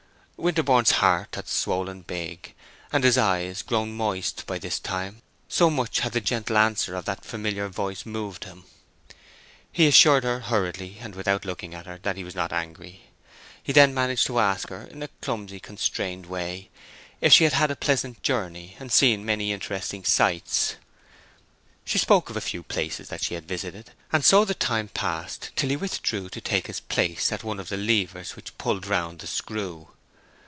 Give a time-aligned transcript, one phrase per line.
[0.43, 2.55] Winterborne's heart had swollen big,
[2.91, 7.05] and his eyes grown moist by this time, so much had the gentle answer of
[7.05, 8.63] that familiar voice moved him.
[9.71, 13.01] He assured her hurriedly, and without looking at her, that he was not angry.
[13.61, 16.71] He then managed to ask her, in a clumsy, constrained way,
[17.21, 20.77] if she had had a pleasant journey, and seen many interesting sights.
[21.85, 25.51] She spoke of a few places that she had visited, and so the time passed
[25.55, 29.19] till he withdrew to take his place at one of the levers which pulled round
[29.19, 29.89] the screw.